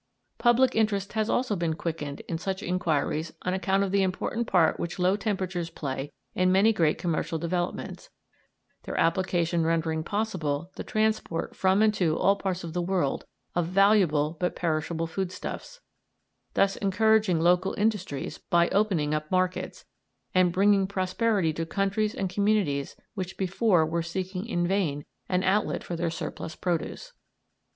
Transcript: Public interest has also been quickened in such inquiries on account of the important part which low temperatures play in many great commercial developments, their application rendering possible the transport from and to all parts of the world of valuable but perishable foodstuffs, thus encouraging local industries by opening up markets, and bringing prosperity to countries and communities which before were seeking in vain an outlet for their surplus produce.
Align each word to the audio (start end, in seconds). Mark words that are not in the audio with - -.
Public 0.39 0.75
interest 0.75 1.13
has 1.13 1.29
also 1.29 1.55
been 1.55 1.75
quickened 1.75 2.21
in 2.21 2.39
such 2.39 2.63
inquiries 2.63 3.33
on 3.43 3.53
account 3.53 3.83
of 3.83 3.91
the 3.91 4.01
important 4.01 4.47
part 4.47 4.79
which 4.79 4.97
low 4.97 5.15
temperatures 5.15 5.69
play 5.69 6.11
in 6.33 6.51
many 6.51 6.73
great 6.73 6.97
commercial 6.97 7.37
developments, 7.37 8.09
their 8.81 8.97
application 8.97 9.63
rendering 9.63 10.03
possible 10.03 10.71
the 10.75 10.83
transport 10.83 11.55
from 11.55 11.83
and 11.83 11.93
to 11.93 12.17
all 12.17 12.35
parts 12.35 12.63
of 12.63 12.73
the 12.73 12.81
world 12.81 13.25
of 13.53 13.67
valuable 13.67 14.35
but 14.39 14.55
perishable 14.55 15.05
foodstuffs, 15.05 15.81
thus 16.55 16.75
encouraging 16.77 17.39
local 17.39 17.75
industries 17.75 18.39
by 18.49 18.69
opening 18.69 19.13
up 19.13 19.29
markets, 19.29 19.85
and 20.33 20.51
bringing 20.51 20.87
prosperity 20.87 21.53
to 21.53 21.63
countries 21.63 22.15
and 22.15 22.27
communities 22.31 22.95
which 23.13 23.37
before 23.37 23.85
were 23.85 24.01
seeking 24.01 24.47
in 24.47 24.65
vain 24.67 25.05
an 25.29 25.43
outlet 25.43 25.83
for 25.83 25.95
their 25.95 26.09
surplus 26.09 26.55
produce. 26.55 27.13